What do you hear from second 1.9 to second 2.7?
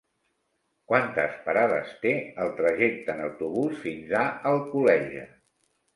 té el